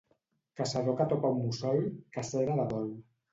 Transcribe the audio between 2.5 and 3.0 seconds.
de dol.